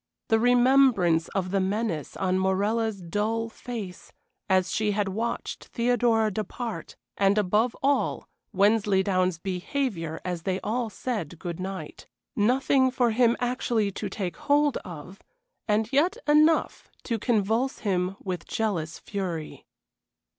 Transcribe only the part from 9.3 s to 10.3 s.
behavior